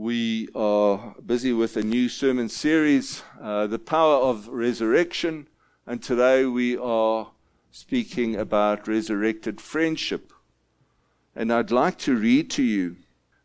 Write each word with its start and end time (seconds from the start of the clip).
We 0.00 0.48
are 0.54 1.16
busy 1.26 1.52
with 1.52 1.76
a 1.76 1.82
new 1.82 2.08
sermon 2.08 2.48
series, 2.50 3.24
uh, 3.42 3.66
The 3.66 3.80
Power 3.80 4.14
of 4.14 4.46
Resurrection, 4.46 5.48
and 5.88 6.00
today 6.00 6.44
we 6.44 6.76
are 6.76 7.32
speaking 7.72 8.36
about 8.36 8.86
resurrected 8.86 9.60
friendship. 9.60 10.32
And 11.34 11.52
I'd 11.52 11.72
like 11.72 11.98
to 11.98 12.14
read 12.14 12.48
to 12.52 12.62
you 12.62 12.98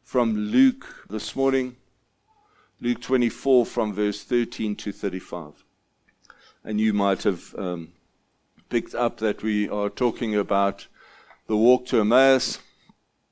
from 0.04 0.38
Luke 0.38 1.08
this 1.10 1.36
morning, 1.36 1.76
Luke 2.80 3.02
24, 3.02 3.66
from 3.66 3.92
verse 3.92 4.22
13 4.24 4.76
to 4.76 4.92
35. 4.92 5.66
And 6.64 6.80
you 6.80 6.94
might 6.94 7.24
have 7.24 7.56
um, 7.58 7.94
picked 8.70 8.94
up 8.94 9.18
that 9.18 9.42
we 9.42 9.68
are 9.70 9.90
talking 9.90 10.36
about 10.36 10.86
the 11.48 11.58
walk 11.58 11.88
to 11.88 12.02
Emmaus, 12.02 12.60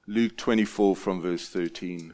Luke 0.07 0.35
24, 0.37 0.95
from 0.95 1.21
verse 1.21 1.47
13. 1.47 2.13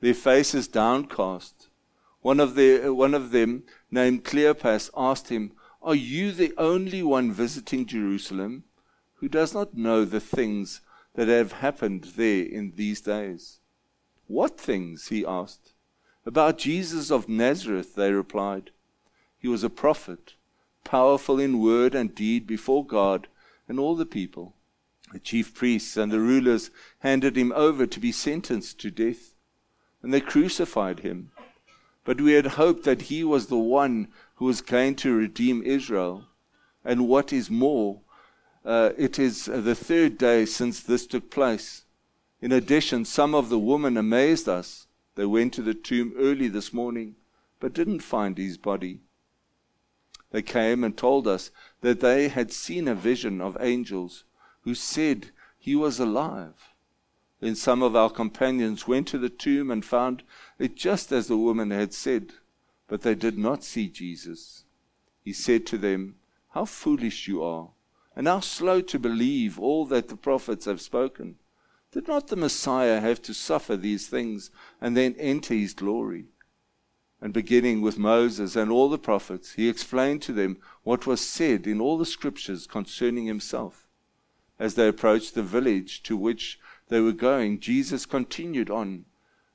their 0.00 0.14
faces 0.14 0.68
downcast. 0.68 1.68
One 2.20 2.40
of, 2.40 2.54
their, 2.54 2.92
one 2.92 3.14
of 3.14 3.30
them, 3.30 3.64
named 3.90 4.24
Cleopas, 4.24 4.90
asked 4.96 5.28
him, 5.28 5.52
Are 5.82 5.94
you 5.94 6.32
the 6.32 6.52
only 6.58 7.02
one 7.02 7.32
visiting 7.32 7.86
Jerusalem 7.86 8.64
who 9.14 9.28
does 9.28 9.54
not 9.54 9.74
know 9.74 10.04
the 10.04 10.20
things 10.20 10.80
that 11.14 11.28
have 11.28 11.52
happened 11.52 12.12
there 12.16 12.44
in 12.44 12.72
these 12.76 13.00
days? 13.00 13.60
What 14.26 14.60
things? 14.60 15.08
he 15.08 15.24
asked. 15.24 15.72
About 16.26 16.58
Jesus 16.58 17.10
of 17.10 17.28
Nazareth, 17.28 17.94
they 17.94 18.12
replied. 18.12 18.70
He 19.38 19.48
was 19.48 19.64
a 19.64 19.70
prophet, 19.70 20.34
powerful 20.84 21.40
in 21.40 21.60
word 21.60 21.94
and 21.94 22.14
deed 22.14 22.46
before 22.46 22.84
God 22.84 23.28
and 23.68 23.78
all 23.78 23.96
the 23.96 24.06
people. 24.06 24.54
The 25.12 25.18
chief 25.18 25.54
priests 25.54 25.96
and 25.96 26.12
the 26.12 26.20
rulers 26.20 26.70
handed 26.98 27.36
him 27.36 27.52
over 27.56 27.86
to 27.86 28.00
be 28.00 28.12
sentenced 28.12 28.78
to 28.80 28.90
death 28.90 29.27
and 30.02 30.12
they 30.12 30.20
crucified 30.20 31.00
him. 31.00 31.30
But 32.04 32.20
we 32.20 32.32
had 32.32 32.46
hoped 32.46 32.84
that 32.84 33.02
he 33.02 33.22
was 33.24 33.46
the 33.46 33.58
one 33.58 34.08
who 34.36 34.46
was 34.46 34.60
going 34.60 34.94
to 34.96 35.14
redeem 35.14 35.62
Israel. 35.62 36.24
And 36.84 37.08
what 37.08 37.32
is 37.32 37.50
more, 37.50 38.00
uh, 38.64 38.90
it 38.96 39.18
is 39.18 39.44
the 39.44 39.74
third 39.74 40.16
day 40.16 40.46
since 40.46 40.80
this 40.80 41.06
took 41.06 41.30
place. 41.30 41.84
In 42.40 42.52
addition, 42.52 43.04
some 43.04 43.34
of 43.34 43.48
the 43.48 43.58
women 43.58 43.96
amazed 43.96 44.48
us. 44.48 44.86
They 45.16 45.26
went 45.26 45.52
to 45.54 45.62
the 45.62 45.74
tomb 45.74 46.14
early 46.16 46.48
this 46.48 46.72
morning, 46.72 47.16
but 47.58 47.72
didn't 47.72 48.00
find 48.00 48.38
his 48.38 48.56
body. 48.56 49.00
They 50.30 50.42
came 50.42 50.84
and 50.84 50.96
told 50.96 51.26
us 51.26 51.50
that 51.80 52.00
they 52.00 52.28
had 52.28 52.52
seen 52.52 52.86
a 52.86 52.94
vision 52.94 53.40
of 53.40 53.56
angels 53.60 54.24
who 54.62 54.74
said 54.74 55.30
he 55.58 55.74
was 55.74 55.98
alive. 55.98 56.67
Then 57.40 57.54
some 57.54 57.82
of 57.82 57.94
our 57.94 58.10
companions 58.10 58.88
went 58.88 59.06
to 59.08 59.18
the 59.18 59.28
tomb 59.28 59.70
and 59.70 59.84
found 59.84 60.22
it 60.58 60.74
just 60.74 61.12
as 61.12 61.28
the 61.28 61.36
woman 61.36 61.70
had 61.70 61.94
said, 61.94 62.32
but 62.88 63.02
they 63.02 63.14
did 63.14 63.38
not 63.38 63.62
see 63.62 63.88
Jesus. 63.88 64.64
He 65.22 65.32
said 65.32 65.66
to 65.66 65.78
them, 65.78 66.16
How 66.50 66.64
foolish 66.64 67.28
you 67.28 67.42
are, 67.42 67.70
and 68.16 68.26
how 68.26 68.40
slow 68.40 68.80
to 68.80 68.98
believe 68.98 69.58
all 69.58 69.84
that 69.86 70.08
the 70.08 70.16
prophets 70.16 70.64
have 70.64 70.80
spoken. 70.80 71.36
Did 71.92 72.08
not 72.08 72.28
the 72.28 72.36
Messiah 72.36 73.00
have 73.00 73.22
to 73.22 73.34
suffer 73.34 73.76
these 73.76 74.08
things 74.08 74.50
and 74.80 74.96
then 74.96 75.14
enter 75.18 75.54
his 75.54 75.74
glory? 75.74 76.26
And 77.20 77.32
beginning 77.32 77.80
with 77.80 77.98
Moses 77.98 78.56
and 78.56 78.70
all 78.70 78.88
the 78.88 78.98
prophets, 78.98 79.52
he 79.52 79.68
explained 79.68 80.22
to 80.22 80.32
them 80.32 80.58
what 80.82 81.06
was 81.06 81.20
said 81.20 81.66
in 81.66 81.80
all 81.80 81.98
the 81.98 82.06
scriptures 82.06 82.66
concerning 82.66 83.26
himself. 83.26 83.86
As 84.58 84.74
they 84.74 84.88
approached 84.88 85.34
the 85.34 85.42
village 85.42 86.02
to 86.04 86.16
which 86.16 86.58
they 86.88 87.00
were 87.00 87.12
going, 87.12 87.60
Jesus 87.60 88.06
continued 88.06 88.70
on 88.70 89.04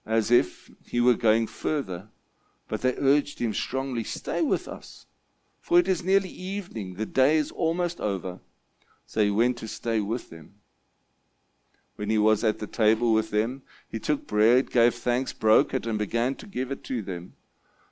as 0.06 0.32
if 0.32 0.70
he 0.86 1.00
were 1.00 1.14
going 1.14 1.48
further. 1.48 2.08
But 2.68 2.82
they 2.82 2.96
urged 2.98 3.40
him 3.40 3.54
strongly, 3.54 4.04
Stay 4.04 4.42
with 4.42 4.68
us, 4.68 5.06
for 5.60 5.80
it 5.80 5.88
is 5.88 6.04
nearly 6.04 6.30
evening, 6.30 6.96
the 6.96 7.06
day 7.06 7.38
is 7.38 7.52
almost 7.52 8.00
over. 8.00 8.40
So 9.06 9.22
he 9.24 9.32
went 9.32 9.58
to 9.58 9.68
stay 9.68 10.00
with 10.00 10.30
them. 10.30 10.56
When 11.96 12.10
he 12.10 12.18
was 12.18 12.44
at 12.44 12.60
the 12.60 12.68
table 12.68 13.14
with 13.14 13.30
them, 13.30 13.62
he 13.88 14.00
took 14.00 14.26
bread, 14.26 14.72
gave 14.72 14.96
thanks, 14.96 15.32
broke 15.32 15.74
it, 15.74 15.86
and 15.86 16.00
began 16.00 16.36
to 16.36 16.48
give 16.48 16.72
it 16.72 16.84
to 16.86 17.02
them. 17.02 17.34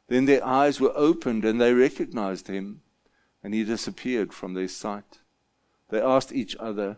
Then 0.08 0.26
their 0.26 0.44
eyes 0.44 0.82
were 0.82 0.94
opened, 0.96 1.46
and 1.46 1.62
they 1.62 1.74
recognized 1.74 2.48
him, 2.48 2.82
and 3.44 3.54
he 3.54 3.64
disappeared 3.64 4.34
from 4.34 4.54
their 4.54 4.68
sight. 4.68 5.20
They 5.90 6.02
asked 6.02 6.34
each 6.34 6.56
other, 6.60 6.98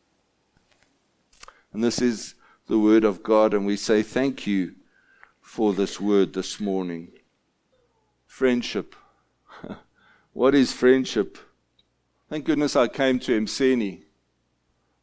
And 1.73 1.83
this 1.83 2.01
is 2.01 2.35
the 2.67 2.79
word 2.79 3.03
of 3.03 3.23
God, 3.23 3.53
and 3.53 3.65
we 3.65 3.77
say 3.77 4.01
thank 4.01 4.45
you 4.45 4.75
for 5.41 5.73
this 5.73 5.99
word 5.99 6.33
this 6.33 6.59
morning. 6.59 7.09
Friendship. 8.25 8.95
what 10.33 10.55
is 10.55 10.71
friendship? 10.73 11.37
Thank 12.29 12.45
goodness 12.45 12.75
I 12.75 12.87
came 12.87 13.19
to 13.19 13.39
Mseni 13.41 14.03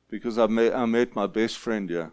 because 0.09 0.39
I 0.39 0.47
met, 0.47 0.75
I 0.75 0.87
met 0.87 1.15
my 1.15 1.27
best 1.27 1.59
friend 1.59 1.89
here. 1.91 2.13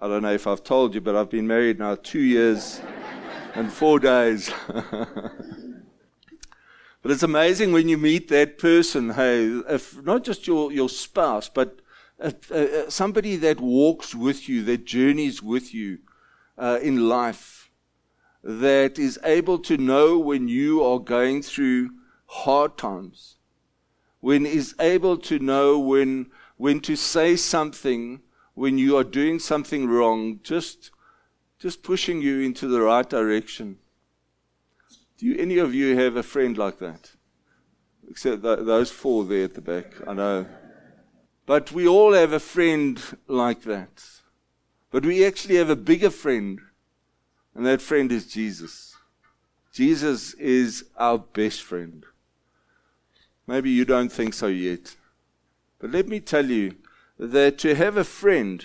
I 0.00 0.08
don't 0.08 0.22
know 0.22 0.32
if 0.32 0.46
I've 0.46 0.62
told 0.62 0.94
you, 0.94 1.00
but 1.00 1.16
I've 1.16 1.30
been 1.30 1.46
married 1.46 1.78
now 1.78 1.96
two 1.96 2.20
years 2.20 2.80
and 3.54 3.72
four 3.72 3.98
days. 3.98 4.50
but 4.68 5.32
it's 7.04 7.22
amazing 7.22 7.72
when 7.72 7.88
you 7.88 7.98
meet 7.98 8.28
that 8.28 8.58
person, 8.58 9.10
hey, 9.10 9.46
if 9.68 10.00
not 10.02 10.24
just 10.24 10.46
your, 10.46 10.72
your 10.72 10.88
spouse, 10.88 11.48
but 11.48 11.80
somebody 12.88 13.36
that 13.36 13.60
walks 13.60 14.14
with 14.14 14.48
you, 14.48 14.62
that 14.64 14.84
journeys 14.84 15.42
with 15.42 15.72
you 15.72 15.98
uh, 16.58 16.78
in 16.82 17.08
life, 17.08 17.70
that 18.42 18.98
is 18.98 19.18
able 19.24 19.58
to 19.58 19.76
know 19.76 20.18
when 20.18 20.48
you 20.48 20.82
are 20.82 20.98
going 20.98 21.42
through 21.42 21.90
hard 22.26 22.76
times, 22.78 23.36
when 24.20 24.46
is 24.46 24.74
able 24.80 25.16
to 25.16 25.38
know 25.38 25.78
when 25.78 26.30
when 26.56 26.80
to 26.80 26.94
say 26.94 27.36
something 27.36 28.20
when 28.54 28.76
you 28.76 28.96
are 28.96 29.04
doing 29.04 29.38
something 29.38 29.88
wrong, 29.88 30.40
just 30.42 30.90
just 31.58 31.82
pushing 31.82 32.20
you 32.20 32.40
into 32.40 32.68
the 32.68 32.80
right 32.80 33.08
direction. 33.08 33.78
Do 35.16 35.26
you, 35.26 35.36
any 35.38 35.58
of 35.58 35.74
you 35.74 35.96
have 35.98 36.16
a 36.16 36.22
friend 36.22 36.56
like 36.56 36.78
that? 36.78 37.12
Except 38.08 38.42
th- 38.42 38.60
those 38.60 38.90
four 38.90 39.24
there 39.24 39.44
at 39.44 39.54
the 39.54 39.60
back. 39.60 39.92
I 40.06 40.14
know. 40.14 40.46
But 41.50 41.72
we 41.72 41.84
all 41.88 42.12
have 42.12 42.32
a 42.32 42.38
friend 42.38 43.02
like 43.26 43.62
that. 43.62 44.04
But 44.92 45.04
we 45.04 45.26
actually 45.26 45.56
have 45.56 45.68
a 45.68 45.74
bigger 45.74 46.10
friend, 46.10 46.60
and 47.56 47.66
that 47.66 47.82
friend 47.82 48.12
is 48.12 48.28
Jesus. 48.28 48.94
Jesus 49.72 50.34
is 50.34 50.84
our 50.96 51.18
best 51.18 51.60
friend. 51.60 52.06
Maybe 53.48 53.68
you 53.68 53.84
don't 53.84 54.12
think 54.12 54.32
so 54.32 54.46
yet. 54.46 54.94
But 55.80 55.90
let 55.90 56.06
me 56.06 56.20
tell 56.20 56.46
you 56.46 56.76
that 57.18 57.58
to 57.58 57.74
have 57.74 57.96
a 57.96 58.04
friend 58.04 58.64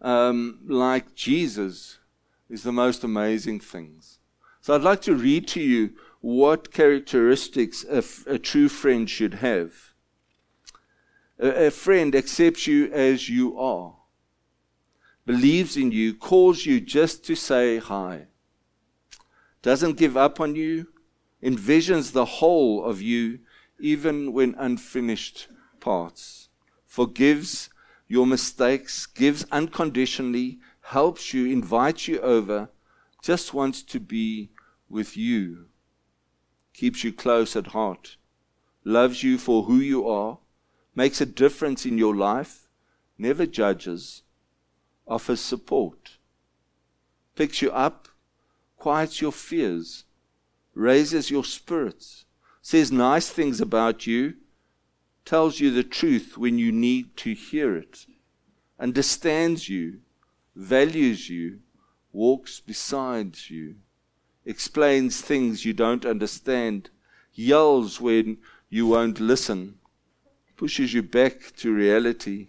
um, 0.00 0.60
like 0.66 1.14
Jesus 1.14 1.98
is 2.48 2.62
the 2.62 2.72
most 2.72 3.04
amazing 3.04 3.60
things. 3.60 4.20
So 4.62 4.74
I'd 4.74 4.80
like 4.80 5.02
to 5.02 5.14
read 5.14 5.46
to 5.48 5.60
you 5.60 5.90
what 6.22 6.72
characteristics 6.72 7.84
a, 7.84 8.02
a 8.26 8.38
true 8.38 8.70
friend 8.70 9.10
should 9.10 9.34
have. 9.34 9.89
A, 11.42 11.70
friend 11.70 12.14
accepts 12.14 12.66
you 12.66 12.92
as 12.92 13.30
you 13.30 13.58
are. 13.58 13.96
believes 15.24 15.74
in 15.74 15.90
you, 15.90 16.12
calls 16.12 16.66
you 16.66 16.80
just 16.80 17.24
to 17.24 17.34
say 17.34 17.78
hi, 17.78 18.26
doesn't 19.62 19.96
give 19.96 20.18
up 20.18 20.38
on 20.38 20.54
you, 20.54 20.88
envisions 21.42 22.12
the 22.12 22.26
whole 22.26 22.84
of 22.84 23.00
you, 23.00 23.38
even 23.78 24.34
when 24.34 24.54
unfinished 24.58 25.48
parts, 25.78 26.50
forgives 26.84 27.70
your 28.06 28.26
mistakes, 28.26 29.06
gives 29.06 29.46
unconditionally, 29.50 30.58
helps 30.82 31.32
you, 31.32 31.46
invites 31.46 32.06
you 32.06 32.20
over, 32.20 32.68
just 33.22 33.54
wants 33.54 33.82
to 33.82 33.98
be 33.98 34.50
with 34.90 35.16
you, 35.16 35.68
keeps 36.74 37.02
you 37.02 37.12
close 37.12 37.56
at 37.56 37.68
heart, 37.68 38.18
loves 38.84 39.22
you 39.22 39.38
for 39.38 39.62
who 39.62 39.76
you 39.76 40.06
are, 40.06 40.38
makes 40.94 41.20
a 41.20 41.26
difference 41.26 41.86
in 41.86 41.98
your 41.98 42.14
life, 42.14 42.68
never 43.18 43.46
judges, 43.46 44.22
offers 45.06 45.40
support, 45.40 46.18
picks 47.34 47.62
you 47.62 47.70
up, 47.70 48.08
quiets 48.76 49.20
your 49.20 49.32
fears, 49.32 50.04
raises 50.74 51.30
your 51.30 51.44
spirits, 51.44 52.24
says 52.62 52.92
nice 52.92 53.28
things 53.28 53.60
about 53.60 54.06
you, 54.06 54.34
tells 55.24 55.60
you 55.60 55.70
the 55.70 55.84
truth 55.84 56.36
when 56.38 56.58
you 56.58 56.72
need 56.72 57.16
to 57.16 57.34
hear 57.34 57.76
it, 57.76 58.06
understands 58.78 59.68
you, 59.68 60.00
values 60.56 61.28
you, 61.28 61.58
walks 62.12 62.60
beside 62.60 63.36
you, 63.48 63.76
explains 64.44 65.20
things 65.20 65.64
you 65.64 65.72
don't 65.72 66.06
understand, 66.06 66.90
yells 67.34 68.00
when 68.00 68.38
you 68.68 68.86
won't 68.86 69.20
listen, 69.20 69.79
pushes 70.60 70.92
you 70.92 71.02
back 71.02 71.56
to 71.56 71.72
reality. 71.72 72.48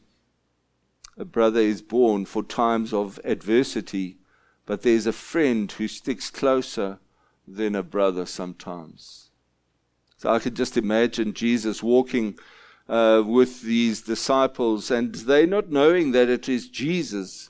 A 1.17 1.23
brother 1.23 1.61
is 1.61 1.81
born 1.81 2.25
for 2.25 2.43
times 2.43 2.91
of 2.91 3.21
adversity, 3.23 4.17
but 4.65 4.81
there's 4.81 5.07
a 5.07 5.13
friend 5.13 5.71
who 5.71 5.87
sticks 5.87 6.29
closer 6.29 6.99
than 7.47 7.73
a 7.73 7.81
brother 7.81 8.25
sometimes. 8.25 9.29
So 10.17 10.29
I 10.29 10.39
could 10.39 10.55
just 10.55 10.75
imagine 10.75 11.33
Jesus 11.33 11.81
walking 11.81 12.37
uh, 12.89 13.23
with 13.25 13.61
these 13.61 14.01
disciples 14.01 14.91
and 14.91 15.15
they 15.15 15.45
not 15.45 15.71
knowing 15.71 16.11
that 16.11 16.27
it 16.27 16.49
is 16.49 16.67
Jesus. 16.67 17.47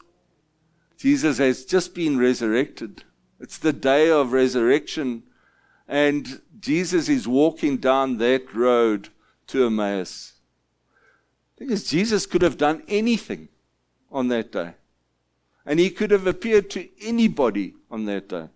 Jesus 0.96 1.40
has 1.40 1.66
just 1.66 1.96
been 1.96 2.20
resurrected. 2.20 3.04
It's 3.40 3.58
the 3.58 3.74
day 3.74 4.12
of 4.12 4.32
resurrection. 4.32 5.24
And 5.88 6.40
Jesus 6.60 7.10
is 7.10 7.28
walking 7.28 7.78
down 7.78 8.20
that 8.20 8.54
road 8.54 9.10
to 9.48 9.66
Emmaus. 9.66 10.34
Because 11.62 11.88
Jesus 11.88 12.26
could 12.26 12.42
have 12.42 12.58
done 12.58 12.82
anything 12.88 13.48
on 14.12 14.30
that 14.30 14.52
day. 14.52 14.74
And 15.64 15.80
he 15.80 15.92
could 15.92 16.10
have 16.10 16.26
appeared 16.26 16.72
to 16.72 16.90
anybody 17.00 17.76
on 17.92 18.06
that 18.06 18.30
day. 18.30 18.48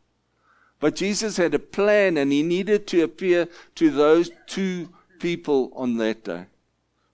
But 0.80 0.96
Jesus 0.96 1.38
had 1.38 1.54
a 1.54 1.60
plan 1.60 2.18
and 2.18 2.31
he 2.31 2.42
needed 2.42 2.88
to 2.88 3.04
appear 3.04 3.48
to 3.75 3.92
those 3.92 4.31
two 4.48 4.90
people 5.19 5.72
on 5.75 5.98
that 5.98 6.24
day. 6.24 6.48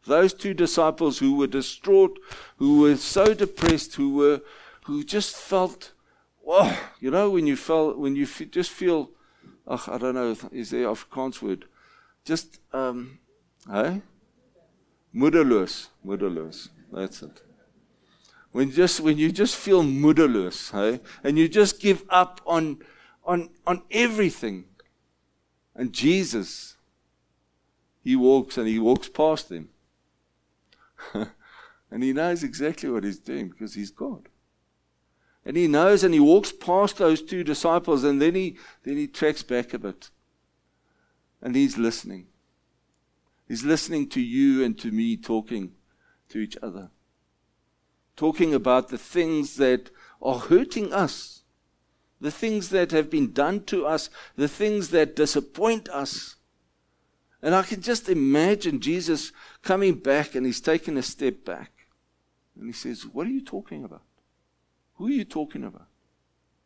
Those 0.06 0.34
two 0.34 0.54
disciples 0.54 1.20
who 1.20 1.36
were 1.36 1.48
distraught, 1.48 2.18
who 2.56 2.80
were 2.80 2.96
so 2.96 3.34
depressed, 3.34 3.96
who 3.96 4.16
were, 4.16 4.40
who 4.86 5.04
just 5.04 5.36
felt, 5.36 5.92
whoa, 6.40 6.72
you 7.02 7.12
know, 7.12 7.30
when 7.30 7.48
you 7.48 7.58
felt, 7.58 7.98
when 7.98 8.16
you 8.16 8.24
f- 8.24 8.50
just 8.50 8.72
feel, 8.72 9.10
oh, 9.68 9.84
I 9.88 9.98
don't 9.98 10.16
know, 10.16 10.38
is 10.54 10.70
there 10.70 10.88
Afrikaans 10.88 11.42
word? 11.42 11.66
Just, 12.24 12.62
um, 12.72 13.20
hey? 13.70 14.02
Moedeloos, 15.14 15.90
moedeloos. 16.06 16.70
That's 16.92 17.22
it. 17.22 17.42
When 18.52 18.72
just 18.72 19.00
when 19.00 19.18
you 19.18 19.32
just 19.32 19.56
feel 19.56 19.84
moedeloos, 19.84 20.72
hey, 20.72 21.02
and 21.24 21.38
you 21.38 21.48
just 21.48 21.80
give 21.80 22.04
up 22.10 22.42
on 22.46 22.80
on 23.24 23.50
on 23.66 23.84
everything. 23.92 24.66
And 25.74 25.94
Jesus, 25.94 26.76
he 28.04 28.16
walks 28.16 28.58
and 28.58 28.68
he 28.68 28.78
walks 28.78 29.08
past 29.08 29.50
them. 29.50 29.70
and 31.14 32.04
he 32.04 32.14
knows 32.14 32.44
exactly 32.44 32.90
what 32.90 33.04
he's 33.04 33.20
doing 33.20 33.50
because 33.50 33.74
he's 33.74 33.92
God. 33.92 34.28
And 35.46 35.58
he 35.58 35.68
knows 35.68 36.04
and 36.04 36.14
he 36.14 36.20
walks 36.20 36.52
past 36.52 36.98
those 36.98 37.22
two 37.22 37.44
disciples 37.44 38.04
and 38.04 38.22
then 38.22 38.36
he 38.36 38.58
then 38.84 38.98
he 38.98 39.08
tracks 39.08 39.44
back 39.44 39.74
a 39.74 39.80
bit. 39.80 40.10
And 41.42 41.56
he's 41.56 41.78
listening. 41.78 42.28
He's 43.52 43.66
listening 43.66 44.08
to 44.12 44.22
you 44.22 44.64
and 44.64 44.80
to 44.80 44.92
me 44.92 45.18
talking 45.18 45.74
to 46.30 46.40
each 46.40 46.56
other. 46.64 46.90
Talking 48.16 48.54
about 48.54 48.88
the 48.88 48.98
things 48.98 49.58
that 49.58 49.92
are 50.22 50.40
hurting 50.40 50.94
us, 50.94 51.42
the 52.22 52.32
things 52.32 52.70
that 52.70 52.92
have 52.92 53.10
been 53.10 53.34
done 53.34 53.66
to 53.66 53.86
us, 53.86 54.10
the 54.38 54.48
things 54.48 54.92
that 54.92 55.18
disappoint 55.18 55.90
us. 55.90 56.38
And 57.42 57.54
I 57.54 57.64
can 57.64 57.82
just 57.82 58.08
imagine 58.08 58.80
Jesus 58.80 59.34
coming 59.62 59.96
back 59.96 60.34
and 60.34 60.46
he's 60.46 60.62
taken 60.62 60.96
a 60.96 61.04
step 61.04 61.44
back. 61.44 61.74
And 62.56 62.68
he 62.68 62.72
says, 62.72 63.06
What 63.06 63.28
are 63.28 63.32
you 63.32 63.44
talking 63.44 63.84
about? 63.84 64.04
Who 64.94 65.08
are 65.08 65.12
you 65.12 65.26
talking 65.26 65.66
about? 65.66 65.88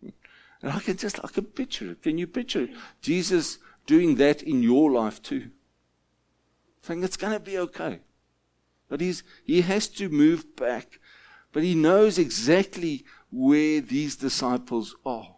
And 0.03 0.71
I 0.71 0.79
can 0.81 0.97
just, 0.97 1.19
I 1.23 1.29
can 1.29 1.45
picture 1.45 1.93
it. 1.93 2.03
Can 2.03 2.19
you 2.19 2.27
picture 2.27 2.61
it? 2.61 2.69
Jesus 3.01 3.57
doing 3.87 4.17
that 4.17 4.43
in 4.43 4.61
your 4.61 4.91
life 4.91 5.19
too. 5.23 5.49
Saying 6.85 7.03
it's 7.03 7.17
going 7.17 7.33
to 7.33 7.39
be 7.39 7.57
okay. 7.57 8.01
But 8.89 9.01
he's, 9.01 9.23
he 9.43 9.61
has 9.61 9.87
to 9.87 10.07
move 10.07 10.55
back. 10.55 10.99
But 11.51 11.63
he 11.63 11.73
knows 11.73 12.19
exactly 12.19 13.05
where 13.31 13.81
these 13.81 14.15
disciples 14.15 14.95
are. 15.03 15.35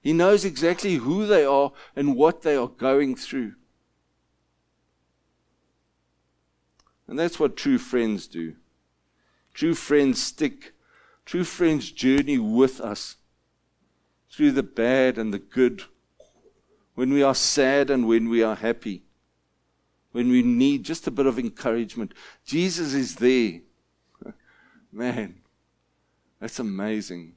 He 0.00 0.14
knows 0.14 0.46
exactly 0.46 0.94
who 0.94 1.26
they 1.26 1.44
are 1.44 1.72
and 1.94 2.16
what 2.16 2.40
they 2.40 2.56
are 2.56 2.68
going 2.68 3.14
through. 3.14 3.56
And 7.06 7.18
that's 7.18 7.38
what 7.38 7.58
true 7.58 7.76
friends 7.76 8.26
do. 8.26 8.54
True 9.52 9.74
friends 9.74 10.22
stick. 10.22 10.72
True 11.26 11.44
friends 11.44 11.90
journey 11.92 12.38
with 12.38 12.80
us 12.80 13.16
through 14.32 14.52
the 14.52 14.62
bad 14.62 15.18
and 15.18 15.34
the 15.34 15.38
good, 15.38 15.82
when 16.94 17.12
we 17.12 17.22
are 17.22 17.34
sad 17.34 17.90
and 17.90 18.08
when 18.08 18.30
we 18.30 18.42
are 18.42 18.54
happy, 18.54 19.02
when 20.12 20.30
we 20.30 20.42
need 20.42 20.84
just 20.84 21.06
a 21.06 21.10
bit 21.10 21.26
of 21.26 21.38
encouragement. 21.38 22.12
Jesus 22.44 22.94
is 22.94 23.16
there. 23.16 23.60
Man, 24.92 25.36
that's 26.40 26.58
amazing. 26.58 27.34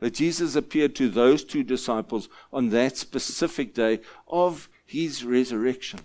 That 0.00 0.14
Jesus 0.14 0.54
appeared 0.54 0.94
to 0.96 1.08
those 1.08 1.44
two 1.44 1.64
disciples 1.64 2.28
on 2.52 2.70
that 2.70 2.96
specific 2.96 3.74
day 3.74 4.00
of 4.28 4.68
his 4.84 5.24
resurrection. 5.24 6.00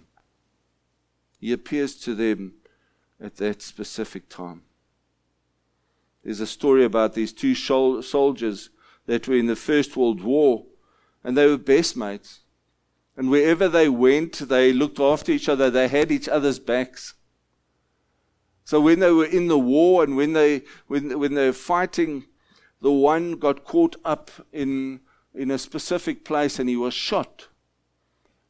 He 1.39 1.51
appears 1.51 1.95
to 2.01 2.15
them 2.15 2.53
at 3.22 3.38
that 3.38 3.62
specific 3.62 4.29
time. 4.29 4.63
There's 6.24 6.39
a 6.39 6.48
story 6.48 6.86
about 6.86 7.13
these 7.13 7.33
two 7.33 7.53
soldiers 7.53 8.69
that 9.05 9.27
were 9.27 9.36
in 9.36 9.48
the 9.48 9.55
First 9.55 9.98
World 9.98 10.22
War, 10.22 10.63
and 11.24 11.38
they 11.38 11.48
were 11.48 11.57
best 11.57 11.98
mates. 11.98 12.39
And 13.15 13.29
wherever 13.29 13.67
they 13.67 13.89
went, 13.89 14.50
they 14.50 14.74
looked 14.74 15.00
after 15.00 15.32
each 15.32 15.48
other, 15.48 15.70
they 15.70 15.88
had 15.88 16.12
each 16.12 16.27
other's 16.27 16.60
backs. 16.60 17.13
So 18.65 18.79
when 18.79 19.00
they 19.00 19.12
were 19.12 19.25
in 19.25 19.48
the 19.48 19.60
war 19.60 20.03
and 20.03 20.15
when 20.15 20.34
they, 20.34 20.63
when, 20.88 21.20
when 21.20 21.34
they 21.34 21.48
were 21.48 21.53
fighting, 21.53 22.25
the 22.82 22.91
one 22.91 23.34
got 23.34 23.65
caught 23.65 23.96
up 24.03 24.32
in, 24.51 25.01
in 25.34 25.51
a 25.51 25.58
specific 25.58 26.25
place 26.25 26.60
and 26.60 26.70
he 26.70 26.75
was 26.75 26.93
shot. 26.93 27.48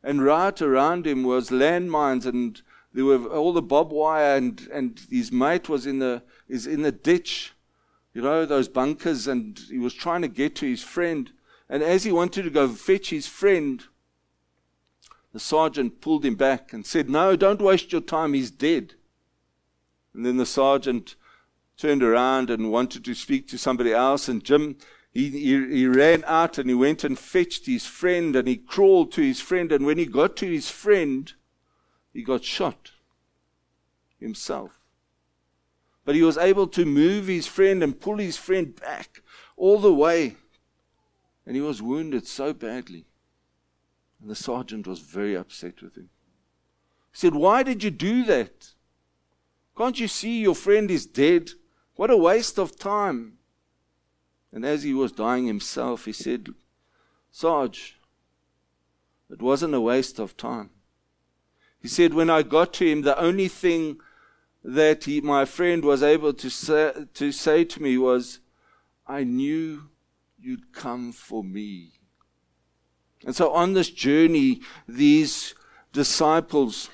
And 0.04 0.24
right 0.24 0.62
around 0.62 1.08
him 1.08 1.24
was 1.24 1.50
landmines 1.50 2.26
and 2.26 2.62
there 2.94 3.06
were 3.06 3.26
all 3.26 3.54
the 3.54 3.62
barbed 3.62 3.92
wire, 3.92 4.36
and, 4.36 4.68
and 4.72 5.02
his 5.10 5.32
mate 5.32 5.68
was 5.68 5.88
in 5.88 6.00
the, 6.00 6.22
is 6.48 6.68
in 6.68 6.84
the 6.84 6.92
ditch, 6.92 7.54
you 8.14 8.22
know, 8.22 8.46
those 8.46 8.68
bunkers, 8.68 9.28
and 9.28 9.60
he 9.70 9.80
was 9.80 9.96
trying 9.96 10.22
to 10.22 10.28
get 10.28 10.56
to 10.58 10.68
his 10.68 10.84
friend. 10.84 11.32
And 11.68 11.82
as 11.82 12.04
he 12.04 12.12
wanted 12.12 12.44
to 12.44 12.52
go 12.52 12.68
fetch 12.70 13.10
his 13.10 13.26
friend, 13.26 13.84
the 15.34 15.40
sergeant 15.40 16.00
pulled 16.00 16.24
him 16.24 16.36
back 16.36 16.72
and 16.72 16.86
said, 16.86 17.10
No, 17.10 17.36
don't 17.36 17.62
waste 17.62 17.92
your 17.92 18.02
time, 18.02 18.34
he's 18.34 18.52
dead. 18.52 18.94
And 20.14 20.26
then 20.26 20.38
the 20.38 20.46
sergeant 20.46 21.16
turned 21.76 22.04
around 22.04 22.52
and 22.52 22.72
wanted 22.72 23.04
to 23.04 23.16
speak 23.16 23.48
to 23.48 23.58
somebody 23.58 23.92
else, 23.92 24.30
and 24.30 24.44
Jim, 24.44 24.78
he, 25.12 25.30
he, 25.30 25.68
he 25.68 25.88
ran 25.88 26.24
out 26.28 26.58
and 26.60 26.70
he 26.70 26.76
went 26.76 27.04
and 27.04 27.18
fetched 27.18 27.66
his 27.66 27.88
friend, 27.88 28.36
and 28.36 28.48
he 28.48 28.56
crawled 28.56 29.12
to 29.14 29.22
his 29.22 29.42
friend, 29.42 29.72
and 29.72 29.86
when 29.86 29.98
he 29.98 30.06
got 30.06 30.38
to 30.38 30.46
his 30.46 30.70
friend, 30.70 31.34
he 32.14 32.22
got 32.22 32.44
shot 32.44 32.92
himself. 34.20 34.80
But 36.06 36.16
he 36.16 36.22
was 36.22 36.38
able 36.38 36.68
to 36.68 36.86
move 36.86 37.28
his 37.28 37.48
friend 37.48 37.82
and 37.82 38.00
pull 38.00 38.18
his 38.18 38.38
friend 38.38 38.80
back 38.80 39.22
all 39.58 39.80
the 39.80 39.94
way. 39.94 40.36
And 41.46 41.56
he 41.56 41.62
was 41.62 41.82
wounded 41.82 42.28
so 42.28 42.54
badly. 42.54 43.06
And 44.24 44.32
the 44.32 44.36
sergeant 44.36 44.88
was 44.88 45.00
very 45.00 45.36
upset 45.36 45.82
with 45.82 45.98
him. 45.98 46.10
He 47.12 47.18
said, 47.18 47.36
Why 47.36 47.62
did 47.62 47.84
you 47.84 47.92
do 47.92 48.24
that? 48.24 48.70
Can't 49.78 50.00
you 50.00 50.08
see 50.08 50.40
your 50.40 50.56
friend 50.56 50.90
is 50.90 51.06
dead? 51.06 51.52
What 51.96 52.10
a 52.10 52.16
waste 52.16 52.58
of 52.58 52.80
time. 52.80 53.34
And 54.54 54.64
as 54.64 54.84
he 54.84 54.94
was 54.94 55.12
dying 55.12 55.46
himself, 55.46 56.06
he 56.06 56.14
said, 56.14 56.48
Sarge, 57.32 58.00
it 59.30 59.42
wasn't 59.42 59.74
a 59.74 59.82
waste 59.82 60.20
of 60.20 60.38
time. 60.38 60.70
He 61.82 61.90
said, 61.90 62.14
when 62.14 62.30
I 62.30 62.44
got 62.44 62.72
to 62.76 62.88
him, 62.88 63.02
the 63.02 63.20
only 63.20 63.50
thing 63.50 63.98
that 64.64 65.04
he, 65.04 65.20
my 65.20 65.44
friend 65.44 65.84
was 65.84 66.02
able 66.02 66.32
to 66.36 66.50
say, 66.50 66.94
to 67.14 67.34
say 67.34 67.66
to 67.66 67.82
me 67.82 67.98
was, 67.98 68.40
I 69.06 69.26
knew 69.26 69.90
you'd 70.40 70.72
come 70.72 71.12
for 71.12 71.44
me. 71.44 71.92
And 73.26 73.36
so 73.36 73.52
on 73.52 73.74
this 73.74 73.90
journey, 73.90 74.62
these 74.88 75.56
disciples, 75.92 76.90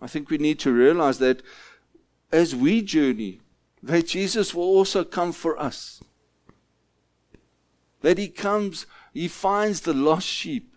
I 0.00 0.06
think 0.06 0.30
we 0.30 0.38
need 0.38 0.58
to 0.60 0.72
realize 0.72 1.18
that 1.18 1.42
as 2.30 2.54
we 2.54 2.82
journey, 2.82 3.40
that 3.82 4.08
Jesus 4.08 4.54
will 4.54 4.64
also 4.64 5.04
come 5.04 5.32
for 5.32 5.58
us. 5.60 6.02
That 8.02 8.18
he 8.18 8.28
comes, 8.28 8.86
he 9.12 9.28
finds 9.28 9.80
the 9.80 9.94
lost 9.94 10.26
sheep, 10.26 10.74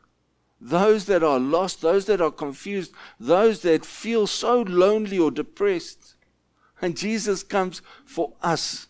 those 0.59 1.05
that 1.05 1.23
are 1.23 1.39
lost, 1.39 1.81
those 1.81 2.05
that 2.05 2.21
are 2.21 2.31
confused, 2.31 2.93
those 3.19 3.61
that 3.61 3.85
feel 3.85 4.27
so 4.27 4.61
lonely 4.61 5.19
or 5.19 5.29
depressed. 5.29 6.15
And 6.81 6.97
Jesus 6.97 7.43
comes 7.43 7.81
for 8.05 8.33
us. 8.41 8.87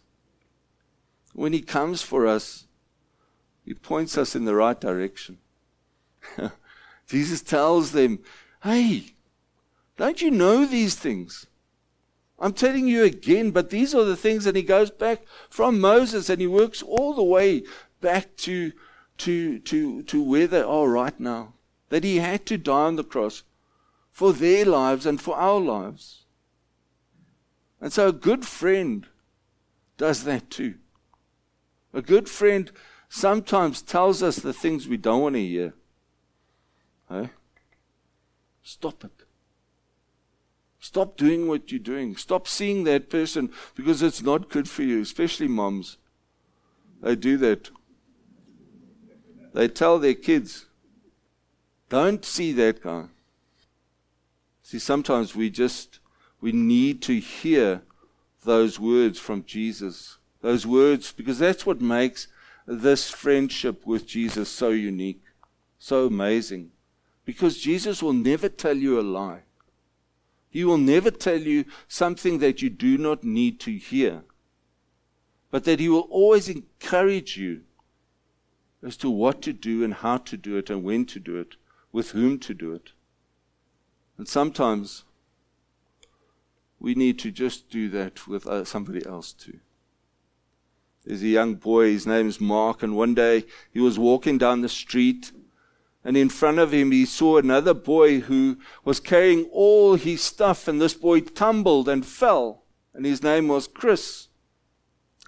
When 1.33 1.53
he 1.53 1.61
comes 1.61 2.01
for 2.01 2.27
us, 2.27 2.66
he 3.67 3.73
points 3.73 4.17
us 4.17 4.33
in 4.33 4.45
the 4.45 4.55
right 4.55 4.79
direction. 4.79 5.39
Jesus 7.07 7.41
tells 7.41 7.91
them, 7.91 8.19
Hey, 8.63 9.13
don't 9.97 10.21
you 10.21 10.31
know 10.31 10.65
these 10.65 10.95
things? 10.95 11.47
I'm 12.39 12.53
telling 12.53 12.87
you 12.87 13.03
again, 13.03 13.51
but 13.51 13.69
these 13.69 13.93
are 13.93 14.05
the 14.05 14.15
things, 14.15 14.45
and 14.45 14.55
he 14.55 14.63
goes 14.63 14.89
back 14.89 15.23
from 15.49 15.81
Moses 15.81 16.29
and 16.29 16.39
he 16.39 16.47
works 16.47 16.81
all 16.81 17.13
the 17.13 17.23
way 17.23 17.63
back 17.99 18.37
to, 18.37 18.71
to, 19.17 19.59
to, 19.59 20.03
to 20.03 20.23
where 20.23 20.47
they 20.47 20.61
are 20.61 20.87
right 20.87 21.19
now. 21.19 21.53
That 21.89 22.05
he 22.05 22.17
had 22.17 22.45
to 22.45 22.57
die 22.57 22.85
on 22.85 22.95
the 22.95 23.03
cross 23.03 23.43
for 24.13 24.31
their 24.31 24.63
lives 24.63 25.05
and 25.05 25.19
for 25.19 25.35
our 25.35 25.59
lives. 25.59 26.23
And 27.81 27.91
so 27.91 28.07
a 28.07 28.13
good 28.13 28.45
friend 28.45 29.07
does 29.97 30.23
that 30.23 30.49
too. 30.49 30.75
A 31.93 32.01
good 32.01 32.29
friend 32.29 32.71
sometimes 33.09 33.81
tells 33.81 34.21
us 34.21 34.37
the 34.37 34.53
things 34.53 34.87
we 34.87 34.97
don't 34.97 35.21
want 35.21 35.35
to 35.35 35.41
hear. 35.41 35.73
Hey? 37.09 37.29
Stop 38.63 39.03
it. 39.05 39.11
Stop 40.79 41.17
doing 41.17 41.47
what 41.47 41.71
you're 41.71 41.79
doing. 41.79 42.15
Stop 42.15 42.47
seeing 42.47 42.83
that 42.83 43.09
person 43.09 43.51
because 43.75 44.01
it's 44.01 44.21
not 44.21 44.49
good 44.49 44.69
for 44.69 44.83
you, 44.83 45.01
especially 45.01 45.47
moms. 45.47 45.97
They 47.01 47.15
do 47.15 47.37
that. 47.37 47.69
They 49.53 49.67
tell 49.67 49.99
their 49.99 50.13
kids, 50.13 50.65
don't 51.89 52.23
see 52.23 52.51
that 52.53 52.81
guy. 52.81 53.05
See, 54.63 54.79
sometimes 54.79 55.35
we 55.35 55.49
just, 55.49 55.99
we 56.41 56.51
need 56.51 57.01
to 57.03 57.19
hear 57.19 57.81
those 58.43 58.79
words 58.79 59.17
from 59.19 59.45
Jesus. 59.45 60.17
Those 60.41 60.67
words, 60.67 61.11
because 61.11 61.39
that's 61.39 61.65
what 61.65 61.81
makes 61.81 62.27
this 62.67 63.09
friendship 63.09 63.87
with 63.87 64.05
Jesus 64.05 64.49
so 64.49 64.69
unique, 64.69 65.23
so 65.79 66.05
amazing. 66.05 66.71
Because 67.23 67.57
Jesus 67.57 68.03
will 68.03 68.13
never 68.13 68.49
tell 68.49 68.75
you 68.75 68.99
a 68.99 69.01
lie. 69.01 69.43
He 70.49 70.63
will 70.65 70.77
never 70.77 71.09
tell 71.09 71.39
you 71.39 71.65
something 71.87 72.39
that 72.39 72.61
you 72.61 72.69
do 72.69 72.97
not 72.97 73.23
need 73.23 73.59
to 73.61 73.71
hear. 73.77 74.23
But 75.49 75.63
that 75.63 75.79
He 75.79 75.87
will 75.87 76.07
always 76.09 76.49
encourage 76.49 77.37
you 77.37 77.61
as 78.83 78.97
to 78.97 79.09
what 79.09 79.41
to 79.43 79.53
do 79.53 79.83
and 79.83 79.93
how 79.93 80.17
to 80.17 80.37
do 80.37 80.57
it 80.57 80.69
and 80.69 80.83
when 80.83 81.05
to 81.05 81.19
do 81.19 81.37
it, 81.37 81.55
with 81.91 82.11
whom 82.11 82.37
to 82.39 82.53
do 82.53 82.73
it. 82.73 82.91
And 84.17 84.27
sometimes 84.27 85.03
we 86.79 86.95
need 86.95 87.17
to 87.19 87.31
just 87.31 87.69
do 87.69 87.89
that 87.89 88.27
with 88.27 88.45
uh, 88.45 88.65
somebody 88.65 89.05
else 89.05 89.33
too. 89.33 89.59
There's 91.07 91.23
a 91.23 91.27
young 91.27 91.55
boy, 91.55 91.91
his 91.93 92.05
name 92.05 92.27
is 92.27 92.41
Mark, 92.41 92.83
and 92.83 92.93
one 92.93 93.13
day 93.13 93.45
he 93.71 93.79
was 93.79 93.97
walking 93.97 94.37
down 94.37 94.59
the 94.59 94.67
street, 94.67 95.31
and 96.03 96.17
in 96.17 96.27
front 96.27 96.59
of 96.59 96.73
him 96.73 96.91
he 96.91 97.05
saw 97.05 97.37
another 97.37 97.73
boy 97.73 98.19
who 98.19 98.57
was 98.83 98.99
carrying 98.99 99.45
all 99.45 99.95
his 99.95 100.21
stuff, 100.21 100.67
and 100.67 100.81
this 100.81 100.95
boy 100.95 101.21
tumbled 101.21 101.87
and 101.87 102.05
fell, 102.05 102.65
and 102.93 103.05
his 103.05 103.23
name 103.23 103.47
was 103.47 103.69
Chris. 103.69 104.27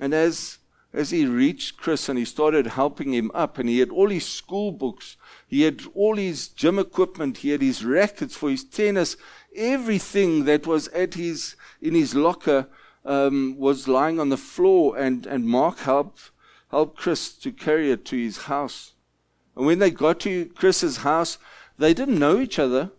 And 0.02 0.14
as 0.14 0.58
as 0.92 1.12
he 1.12 1.26
reached 1.26 1.78
Chris 1.78 2.10
and 2.10 2.20
he 2.20 2.26
started 2.26 2.68
helping 2.68 3.14
him 3.14 3.32
up, 3.34 3.58
and 3.58 3.70
he 3.70 3.80
had 3.80 3.90
all 3.90 4.10
his 4.10 4.26
school 4.26 4.74
books, 4.74 5.16
he 5.48 5.62
had 5.62 5.84
all 5.96 6.18
his 6.18 6.50
gym 6.50 6.78
equipment, 6.78 7.38
he 7.38 7.52
had 7.52 7.62
his 7.62 7.86
rackets 7.86 8.36
for 8.36 8.50
his 8.50 8.66
tennis, 8.66 9.16
everything 9.56 10.44
that 10.44 10.68
was 10.68 10.90
at 10.90 11.14
his 11.14 11.56
in 11.82 11.96
his 11.96 12.16
locker 12.16 12.68
um, 13.10 13.56
was 13.58 13.88
lying 13.88 14.20
on 14.20 14.30
the 14.30 14.38
floor, 14.38 14.96
and, 14.96 15.26
and 15.26 15.44
Mark 15.46 15.80
helped, 15.80 16.30
helped 16.70 16.96
Chris 16.96 17.34
to 17.34 17.52
carry 17.52 17.92
it 17.92 18.06
to 18.06 18.16
his 18.16 18.44
house. 18.44 18.94
And 19.56 19.66
when 19.66 19.80
they 19.80 19.90
got 19.90 20.20
to 20.22 20.46
Chris's 20.46 20.98
house, 20.98 21.40
they 21.80 21.96
didn't 21.96 22.20
know 22.20 22.40
each 22.40 22.60
other, 22.60 22.92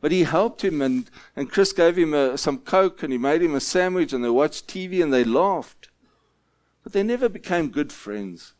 but 0.00 0.12
he 0.12 0.24
helped 0.24 0.64
him, 0.64 0.80
and, 0.80 1.10
and 1.36 1.50
Chris 1.50 1.74
gave 1.74 1.96
him 1.96 2.14
a, 2.14 2.38
some 2.38 2.58
Coke, 2.58 3.02
and 3.02 3.12
he 3.12 3.18
made 3.18 3.42
him 3.42 3.54
a 3.54 3.60
sandwich, 3.60 4.14
and 4.14 4.24
they 4.24 4.30
watched 4.30 4.66
TV, 4.66 5.02
and 5.02 5.12
they 5.12 5.24
laughed. 5.24 5.90
But 6.82 6.94
they 6.94 7.02
never 7.02 7.28
became 7.28 7.68
good 7.68 7.92
friends. 7.92 8.54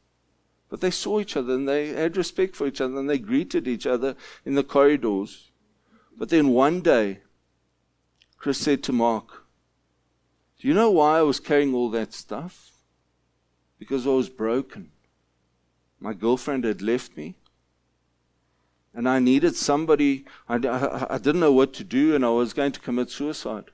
But 0.69 0.83
they 0.83 0.91
saw 0.91 1.19
each 1.19 1.35
other, 1.35 1.55
and 1.55 1.67
they 1.67 1.89
had 1.89 2.19
respect 2.19 2.57
for 2.57 2.67
each 2.67 2.83
other, 2.83 2.99
and 2.99 3.09
they 3.09 3.19
greeted 3.19 3.67
each 3.67 3.87
other 3.87 4.17
in 4.45 4.55
the 4.55 4.63
corridors. 4.63 5.51
But 6.17 6.29
then 6.29 6.49
one 6.51 6.83
day, 6.83 7.21
Chris 8.37 8.59
said 8.59 8.83
to 8.83 8.93
Mark, 8.93 9.42
do 10.63 10.69
you 10.69 10.75
know 10.75 10.93
why 10.93 11.19
I 11.19 11.23
was 11.23 11.41
carrying 11.41 11.75
all 11.75 11.91
that 11.91 12.13
stuff? 12.13 12.71
Because 13.81 14.07
I 14.07 14.11
was 14.11 14.29
broken. 14.29 14.93
My 15.99 16.13
girlfriend 16.13 16.63
had 16.63 16.81
left 16.81 17.17
me. 17.17 17.35
And 18.95 19.09
I 19.09 19.19
needed 19.19 19.57
somebody, 19.57 20.25
I, 20.49 20.55
I, 20.59 21.15
I 21.15 21.19
didn't 21.19 21.41
know 21.41 21.51
what 21.51 21.73
to 21.75 21.83
do, 21.83 22.15
and 22.15 22.25
I 22.25 22.29
was 22.29 22.53
going 22.53 22.71
to 22.71 22.79
commit 22.79 23.11
suicide. 23.11 23.73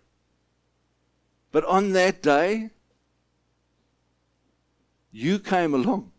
But 1.53 1.67
on 1.67 1.93
that 1.93 2.23
day, 2.23 2.71
you 5.13 5.39
came 5.41 5.75
along 5.75 6.11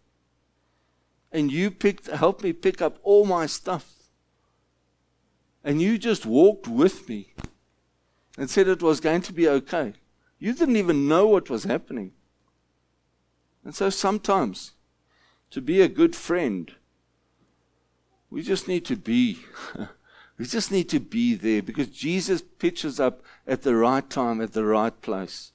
and 1.31 1.51
you 1.51 1.71
picked, 1.71 2.05
helped 2.05 2.43
me 2.43 2.53
pick 2.53 2.79
up 2.79 2.99
all 3.01 3.25
my 3.25 3.47
stuff. 3.47 3.91
And 5.63 5.81
you 5.81 5.97
just 5.97 6.27
walked 6.27 6.67
with 6.67 7.09
me 7.09 7.33
and 8.37 8.51
said 8.51 8.67
it 8.67 8.83
was 8.83 8.99
going 8.99 9.23
to 9.23 9.33
be 9.33 9.49
okay. 9.49 9.93
You 10.39 10.53
didn't 10.53 10.77
even 10.77 11.07
know 11.07 11.27
what 11.27 11.49
was 11.49 11.65
happening. 11.65 12.13
And 13.63 13.75
so 13.75 13.89
sometimes, 13.89 14.71
to 15.51 15.61
be 15.61 15.81
a 15.81 15.89
good 15.89 16.15
friend, 16.15 16.71
we 18.29 18.41
just 18.41 18.67
need 18.67 18.85
to 18.85 18.95
be. 18.95 19.39
we 20.37 20.45
just 20.45 20.71
need 20.71 20.87
to 20.89 20.99
be 20.99 21.35
there 21.35 21.61
because 21.61 21.87
Jesus 21.87 22.41
pitches 22.41 22.99
up 22.99 23.21
at 23.45 23.63
the 23.63 23.75
right 23.75 24.09
time, 24.09 24.39
at 24.39 24.53
the 24.53 24.65
right 24.65 24.99
place. 25.01 25.51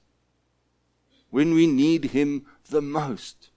When 1.31 1.53
we 1.53 1.65
need 1.65 2.05
Him 2.05 2.45
the 2.69 2.81
most. 2.81 3.49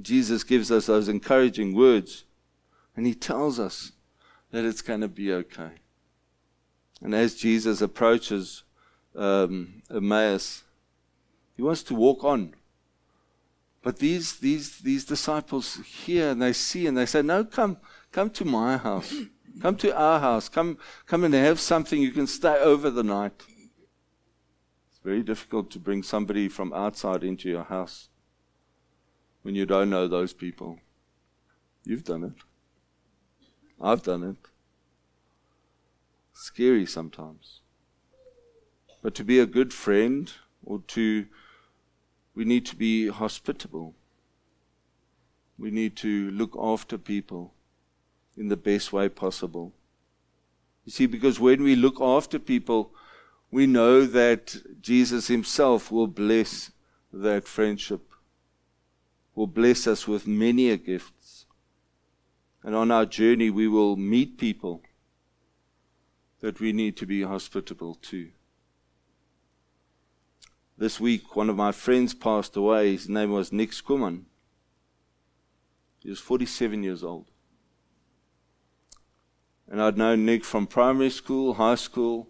Jesus 0.00 0.42
gives 0.42 0.72
us 0.72 0.86
those 0.86 1.08
encouraging 1.08 1.74
words 1.74 2.24
and 2.96 3.06
He 3.06 3.14
tells 3.14 3.60
us 3.60 3.92
that 4.50 4.64
it's 4.64 4.82
going 4.82 5.02
to 5.02 5.08
be 5.08 5.32
okay. 5.32 5.72
And 7.00 7.14
as 7.14 7.34
Jesus 7.34 7.80
approaches 7.80 8.64
um, 9.14 9.82
Emmaus. 9.90 10.62
He 11.56 11.62
wants 11.62 11.82
to 11.84 11.94
walk 11.94 12.24
on. 12.24 12.54
But 13.82 13.98
these, 13.98 14.38
these, 14.38 14.78
these 14.78 15.04
disciples 15.04 15.76
hear 15.84 16.30
and 16.30 16.40
they 16.40 16.52
see 16.52 16.86
and 16.86 16.96
they 16.96 17.06
say, 17.06 17.22
No, 17.22 17.44
come, 17.44 17.78
come 18.12 18.30
to 18.30 18.44
my 18.44 18.76
house. 18.76 19.14
Come 19.60 19.76
to 19.76 19.96
our 19.96 20.20
house. 20.20 20.48
Come, 20.48 20.78
come 21.06 21.24
and 21.24 21.34
have 21.34 21.60
something. 21.60 22.00
You 22.00 22.12
can 22.12 22.26
stay 22.26 22.56
over 22.58 22.90
the 22.90 23.02
night. 23.02 23.42
It's 24.90 25.00
very 25.04 25.22
difficult 25.22 25.70
to 25.72 25.78
bring 25.78 26.02
somebody 26.02 26.48
from 26.48 26.72
outside 26.72 27.22
into 27.22 27.48
your 27.48 27.64
house 27.64 28.08
when 29.42 29.54
you 29.54 29.66
don't 29.66 29.90
know 29.90 30.08
those 30.08 30.32
people. 30.32 30.78
You've 31.84 32.04
done 32.04 32.24
it. 32.24 32.32
I've 33.80 34.02
done 34.02 34.22
it. 34.22 34.36
Scary 36.32 36.86
sometimes. 36.86 37.61
But 39.02 39.14
to 39.16 39.24
be 39.24 39.38
a 39.38 39.46
good 39.46 39.72
friend 39.74 40.32
or 40.64 40.80
to, 40.88 41.26
we 42.34 42.44
need 42.44 42.64
to 42.66 42.76
be 42.76 43.08
hospitable. 43.08 43.94
We 45.58 45.70
need 45.70 45.96
to 45.96 46.30
look 46.30 46.56
after 46.60 46.96
people 46.96 47.52
in 48.36 48.48
the 48.48 48.56
best 48.56 48.92
way 48.92 49.08
possible. 49.08 49.72
You 50.84 50.92
see, 50.92 51.06
because 51.06 51.38
when 51.38 51.62
we 51.62 51.76
look 51.76 52.00
after 52.00 52.38
people, 52.38 52.92
we 53.50 53.66
know 53.66 54.06
that 54.06 54.56
Jesus 54.80 55.28
Himself 55.28 55.90
will 55.90 56.06
bless 56.06 56.70
that 57.12 57.46
friendship 57.46 58.12
will 59.34 59.46
bless 59.46 59.86
us 59.86 60.06
with 60.06 60.26
many 60.26 60.76
gifts. 60.76 61.46
And 62.62 62.74
on 62.74 62.90
our 62.90 63.06
journey, 63.06 63.50
we 63.50 63.66
will 63.66 63.96
meet 63.96 64.38
people 64.38 64.82
that 66.40 66.60
we 66.60 66.72
need 66.72 66.96
to 66.98 67.06
be 67.06 67.22
hospitable 67.22 67.96
to. 68.02 68.28
This 70.78 70.98
week, 70.98 71.36
one 71.36 71.50
of 71.50 71.56
my 71.56 71.70
friends 71.70 72.14
passed 72.14 72.56
away. 72.56 72.92
His 72.92 73.08
name 73.08 73.30
was 73.30 73.52
Nick 73.52 73.72
Skuman. 73.72 74.24
He 76.00 76.10
was 76.10 76.18
47 76.18 76.82
years 76.82 77.04
old. 77.04 77.26
And 79.70 79.80
I'd 79.80 79.96
known 79.96 80.24
Nick 80.24 80.44
from 80.44 80.66
primary 80.66 81.10
school, 81.10 81.54
high 81.54 81.76
school, 81.76 82.28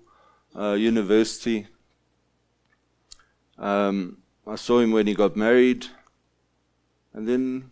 uh, 0.56 0.72
university. 0.72 1.66
Um, 3.58 4.18
I 4.46 4.56
saw 4.56 4.80
him 4.80 4.90
when 4.90 5.06
he 5.06 5.14
got 5.14 5.36
married, 5.36 5.86
and 7.14 7.28
then 7.28 7.70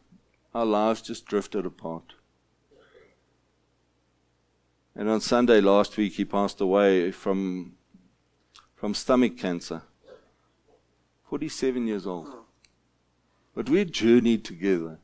our 0.55 0.65
lives 0.65 1.03
just 1.03 1.27
drifted 1.27 1.67
apart. 1.67 2.15
And 4.95 5.09
on 5.09 5.21
Sunday 5.21 5.61
last 5.61 5.97
week, 5.97 6.15
he 6.15 6.25
passed 6.25 6.61
away 6.61 7.11
from, 7.11 7.75
from 8.77 8.95
stomach 8.95 9.37
cancer. 9.37 9.83
47 11.31 11.87
years 11.87 12.09
old. 12.09 12.27
But 13.55 13.69
we 13.69 13.85
journeyed 13.85 14.45
together. 14.45 14.99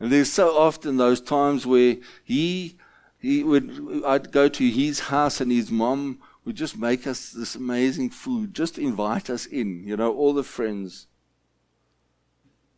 And 0.00 0.10
there's 0.10 0.32
so 0.32 0.56
often 0.56 0.96
those 0.96 1.20
times 1.20 1.66
where 1.66 1.96
he, 2.24 2.76
he 3.18 3.44
would, 3.44 4.02
I'd 4.06 4.32
go 4.32 4.48
to 4.48 4.70
his 4.70 5.00
house 5.00 5.42
and 5.42 5.52
his 5.52 5.70
mom 5.70 6.20
would 6.46 6.56
just 6.56 6.78
make 6.78 7.06
us 7.06 7.30
this 7.30 7.56
amazing 7.56 8.08
food, 8.08 8.54
just 8.54 8.78
invite 8.78 9.28
us 9.28 9.44
in, 9.44 9.86
you 9.86 9.98
know, 9.98 10.14
all 10.14 10.32
the 10.32 10.42
friends. 10.42 11.08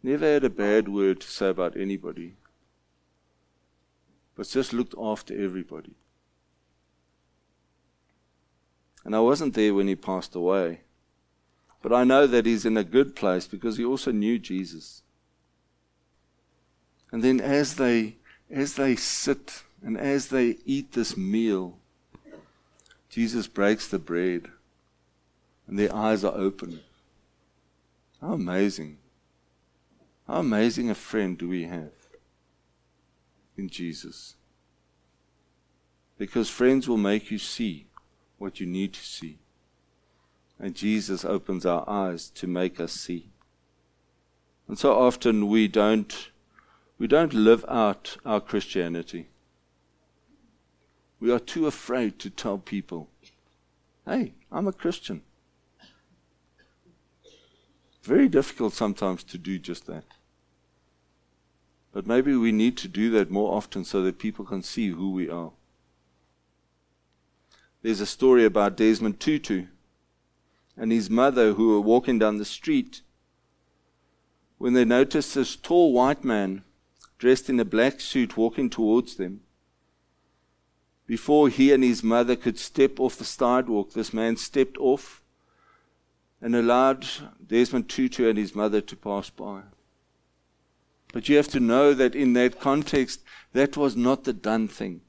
Never 0.02 0.26
had 0.26 0.42
a 0.42 0.50
bad 0.50 0.88
word 0.88 1.21
to 1.21 1.30
say 1.30 1.50
about 1.50 1.76
anybody, 1.76 2.35
but 4.35 4.49
just 4.49 4.73
looked 4.73 4.95
after 5.00 5.40
everybody. 5.40 5.95
And 9.04 9.14
I 9.14 9.21
wasn't 9.21 9.54
there 9.54 9.73
when 9.73 9.87
he 9.87 9.95
passed 9.95 10.35
away. 10.35 10.80
But 11.83 11.93
I 11.93 12.05
know 12.05 12.27
that 12.27 12.47
he's 12.47 12.67
in 12.67 12.77
a 12.77 12.85
good 12.85 13.17
place 13.17 13.47
because 13.47 13.77
he 13.77 13.85
also 13.85 14.13
knew 14.13 14.39
Jesus. 14.39 15.03
And 17.11 17.23
then 17.23 17.41
as 17.41 17.77
they 17.77 18.17
as 18.51 18.75
they 18.75 18.97
sit 18.97 19.63
and 19.83 19.97
as 19.97 20.29
they 20.29 20.59
eat 20.65 20.93
this 20.93 21.17
meal, 21.17 21.79
Jesus 23.09 23.47
breaks 23.47 23.89
the 23.89 23.99
bread 23.99 24.49
and 25.67 25.79
their 25.79 25.95
eyes 25.95 26.25
are 26.25 26.35
open. 26.35 26.81
How 28.21 28.33
amazing. 28.33 28.99
How 30.27 30.41
amazing 30.41 30.91
a 30.91 30.95
friend 30.95 31.39
do 31.39 31.49
we 31.49 31.65
have 31.65 31.93
in 33.57 33.69
Jesus. 33.69 34.35
Because 36.19 36.51
friends 36.51 36.89
will 36.89 36.99
make 36.99 37.31
you 37.31 37.39
see 37.39 37.87
what 38.39 38.61
you 38.61 38.67
need 38.67 38.93
to 38.93 39.05
see. 39.05 39.39
And 40.61 40.75
Jesus 40.75 41.25
opens 41.25 41.64
our 41.64 41.88
eyes 41.88 42.29
to 42.31 42.47
make 42.47 42.79
us 42.79 42.93
see. 42.93 43.31
And 44.69 44.79
so 44.79 44.93
often 44.97 45.49
we 45.49 45.67
don't 45.67 46.31
we 46.99 47.07
don't 47.07 47.33
live 47.33 47.64
out 47.67 48.19
our 48.26 48.43
Christianity. 48.43 49.29
We 51.19 51.33
are 51.33 51.38
too 51.38 51.67
afraid 51.67 52.19
to 52.19 52.29
tell 52.29 52.59
people, 52.59 53.09
hey, 54.07 54.35
I'm 54.52 54.69
a 54.69 54.73
Christian. 54.73 55.23
Very 58.02 58.29
difficult 58.29 58.75
sometimes 58.75 59.25
to 59.25 59.38
do 59.38 59.59
just 59.59 59.87
that. 59.87 60.05
But 61.93 62.07
maybe 62.07 62.37
we 62.37 62.52
need 62.52 62.76
to 62.79 62.88
do 62.88 63.11
that 63.12 63.31
more 63.31 63.55
often 63.55 63.85
so 63.85 64.02
that 64.02 64.19
people 64.19 64.45
can 64.45 64.62
see 64.62 64.89
who 64.89 65.11
we 65.11 65.28
are. 65.28 65.52
There's 67.82 68.00
a 68.00 68.06
story 68.06 68.45
about 68.45 68.76
Desmond 68.76 69.21
Tutu 69.21 69.67
and 70.76 70.93
his 70.93 71.11
mother 71.11 71.54
who 71.54 71.69
were 71.71 71.80
walking 71.80 72.19
down 72.19 72.39
the 72.39 72.45
street 72.45 73.02
when 74.59 74.75
they 74.75 74.85
noticed 74.85 75.35
this 75.35 75.56
tall 75.56 75.93
white 75.93 76.23
man 76.23 76.63
dressed 77.19 77.49
in 77.49 77.59
a 77.59 77.65
black 77.65 78.00
suit 78.00 78.37
walking 78.37 78.69
towards 78.69 79.17
them. 79.17 79.41
Before 81.06 81.49
he 81.49 81.73
and 81.73 81.83
his 81.83 82.02
mother 82.02 82.37
could 82.37 82.59
step 82.59 83.00
off 83.00 83.17
the 83.17 83.25
sidewalk, 83.25 83.93
this 83.93 84.13
man 84.13 84.37
stepped 84.37 84.76
off 84.78 85.23
and 86.41 86.54
allowed 86.54 87.06
Desmond 87.47 87.89
Tutu 87.89 88.28
and 88.28 88.39
his 88.39 88.54
mother 88.54 88.80
to 88.80 88.97
pass 88.97 89.30
by. 89.30 89.63
But 91.13 91.28
you 91.28 91.37
have 91.37 91.49
to 91.49 91.61
know 91.61 91.93
that 91.95 92.15
in 92.15 92.35
that 92.35 92.61
context, 92.61 93.21
that 93.52 93.76
was 93.76 93.97
not 93.97 94.25
the 94.25 94.33
done 94.33 94.69
thing. 94.69 95.00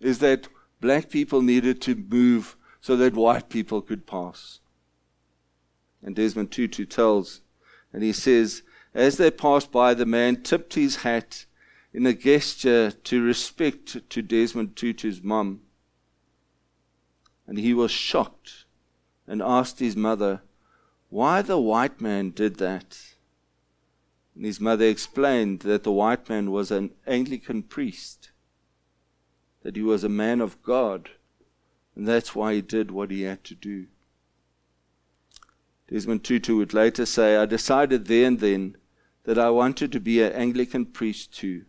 Is 0.00 0.18
that 0.18 0.48
black 0.80 1.08
people 1.08 1.42
needed 1.42 1.80
to 1.82 1.94
move 1.94 2.56
so 2.82 2.96
that 2.96 3.14
white 3.14 3.48
people 3.48 3.80
could 3.80 4.06
pass. 4.06 4.58
And 6.02 6.16
Desmond 6.16 6.50
Tutu 6.50 6.84
tells, 6.84 7.40
and 7.92 8.02
he 8.02 8.12
says, 8.12 8.62
as 8.92 9.16
they 9.16 9.30
passed 9.30 9.70
by, 9.70 9.94
the 9.94 10.04
man 10.04 10.42
tipped 10.42 10.74
his 10.74 10.96
hat 10.96 11.46
in 11.94 12.04
a 12.04 12.12
gesture 12.12 12.90
to 12.90 13.24
respect 13.24 14.10
to 14.10 14.20
Desmond 14.20 14.74
Tutu's 14.74 15.22
mum. 15.22 15.60
And 17.46 17.56
he 17.56 17.72
was 17.72 17.92
shocked 17.92 18.64
and 19.28 19.40
asked 19.40 19.78
his 19.78 19.96
mother 19.96 20.42
why 21.08 21.40
the 21.40 21.60
white 21.60 22.00
man 22.00 22.30
did 22.30 22.56
that. 22.56 22.98
And 24.34 24.44
his 24.44 24.60
mother 24.60 24.86
explained 24.86 25.60
that 25.60 25.84
the 25.84 25.92
white 25.92 26.28
man 26.28 26.50
was 26.50 26.72
an 26.72 26.90
Anglican 27.06 27.62
priest, 27.62 28.32
that 29.62 29.76
he 29.76 29.82
was 29.82 30.02
a 30.02 30.08
man 30.08 30.40
of 30.40 30.60
God, 30.64 31.10
and 31.94 32.06
that's 32.08 32.34
why 32.34 32.54
he 32.54 32.62
did 32.62 32.90
what 32.90 33.10
he 33.10 33.22
had 33.22 33.44
to 33.44 33.54
do. 33.54 33.86
Desmond 35.88 36.24
Tutu 36.24 36.56
would 36.56 36.72
later 36.72 37.04
say, 37.04 37.36
I 37.36 37.44
decided 37.44 38.06
there 38.06 38.26
and 38.26 38.40
then 38.40 38.76
that 39.24 39.38
I 39.38 39.50
wanted 39.50 39.92
to 39.92 40.00
be 40.00 40.22
an 40.22 40.32
Anglican 40.32 40.86
priest 40.86 41.34
too. 41.34 41.64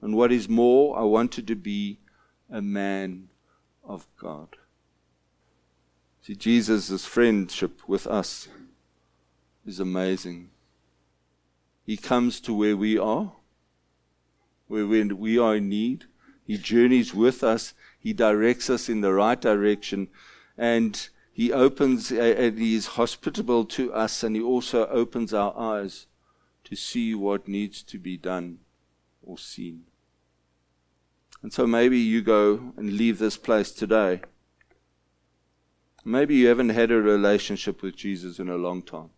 And 0.00 0.14
what 0.14 0.30
is 0.30 0.48
more, 0.48 0.96
I 0.98 1.02
wanted 1.02 1.46
to 1.48 1.56
be 1.56 1.98
a 2.48 2.62
man 2.62 3.28
of 3.84 4.06
God. 4.16 4.56
See, 6.22 6.36
Jesus' 6.36 7.04
friendship 7.04 7.80
with 7.88 8.06
us 8.06 8.48
is 9.66 9.80
amazing. 9.80 10.50
He 11.84 11.96
comes 11.96 12.40
to 12.42 12.54
where 12.54 12.76
we 12.76 12.96
are, 12.96 13.32
where 14.66 14.86
we 14.86 15.38
are 15.38 15.56
in 15.56 15.68
need. 15.68 16.04
He 16.48 16.56
journeys 16.56 17.14
with 17.14 17.44
us. 17.44 17.74
He 18.00 18.14
directs 18.14 18.70
us 18.70 18.88
in 18.88 19.02
the 19.02 19.12
right 19.12 19.38
direction. 19.38 20.08
And 20.56 21.08
He 21.30 21.52
opens, 21.52 22.10
uh, 22.10 22.16
and 22.16 22.58
He 22.58 22.74
is 22.74 22.96
hospitable 22.96 23.66
to 23.66 23.92
us, 23.92 24.22
and 24.22 24.34
He 24.34 24.40
also 24.42 24.86
opens 24.86 25.34
our 25.34 25.54
eyes 25.56 26.06
to 26.64 26.74
see 26.74 27.14
what 27.14 27.46
needs 27.46 27.82
to 27.82 27.98
be 27.98 28.16
done 28.16 28.60
or 29.22 29.36
seen. 29.36 29.84
And 31.42 31.52
so 31.52 31.66
maybe 31.66 31.98
you 31.98 32.22
go 32.22 32.72
and 32.78 32.94
leave 32.94 33.18
this 33.18 33.36
place 33.36 33.70
today. 33.70 34.22
Maybe 36.02 36.36
you 36.36 36.48
haven't 36.48 36.70
had 36.70 36.90
a 36.90 36.96
relationship 36.96 37.82
with 37.82 37.94
Jesus 37.94 38.38
in 38.38 38.48
a 38.48 38.56
long 38.56 38.80
time. 38.80 39.10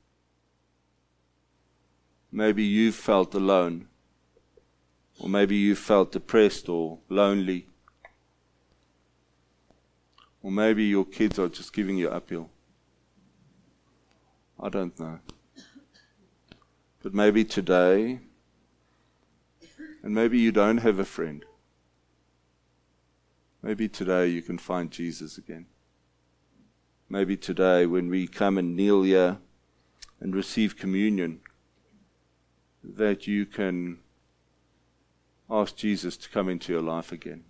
Maybe 2.33 2.65
you've 2.65 2.97
felt 2.97 3.35
alone. 3.35 3.87
Or 5.21 5.29
maybe 5.29 5.55
you 5.55 5.75
felt 5.75 6.13
depressed 6.13 6.69
or 6.69 6.99
lonely. 7.11 7.67
Or 10.43 10.51
maybe 10.51 10.85
your 10.85 11.05
kids 11.05 11.39
are 11.39 11.49
just 11.49 11.75
giving 11.75 11.99
you 11.99 12.09
uphill. 12.09 12.49
I 14.59 14.71
don't 14.71 14.99
know. 14.99 15.19
But 17.03 17.15
maybe 17.15 17.45
today, 17.45 18.21
and 20.03 20.15
maybe 20.15 20.39
you 20.39 20.53
don't 20.53 20.79
have 20.79 20.99
a 20.99 21.05
friend. 21.05 21.45
Maybe 23.63 23.89
today 23.89 24.29
you 24.29 24.41
can 24.41 24.57
find 24.57 24.91
Jesus 24.91 25.37
again. 25.37 25.67
Maybe 27.11 27.37
today, 27.37 27.85
when 27.85 28.09
we 28.09 28.27
come 28.27 28.57
and 28.57 28.75
kneel 28.75 29.03
here 29.03 29.39
and 30.21 30.35
receive 30.35 30.79
communion, 30.79 31.41
that 32.83 33.27
you 33.27 33.45
can 33.45 33.99
ask 35.51 35.77
Jesus 35.77 36.17
to 36.19 36.29
come 36.29 36.49
into 36.49 36.73
your 36.73 36.83
life 36.83 37.13
again. 37.13 37.45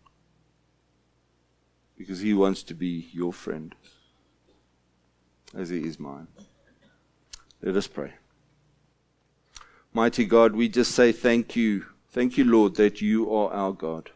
Because 1.97 2.21
he 2.21 2.33
wants 2.33 2.63
to 2.65 2.75
be 2.75 3.09
your 3.13 3.33
friend, 3.33 3.75
as 5.55 5.69
he 5.69 5.81
is 5.81 6.01
mine. 6.01 6.29
Let 7.63 7.77
us 7.77 7.87
pray. 7.87 8.15
Mighty 9.93 10.25
God, 10.25 10.55
we 10.55 10.69
just 10.69 10.93
say 10.93 11.13
thank 11.13 11.57
you. 11.57 11.87
Thank 12.09 12.39
you, 12.39 12.45
Lord, 12.45 12.77
that 12.77 13.01
you 13.01 13.33
are 13.35 13.53
our 13.53 13.73
God. 13.73 14.11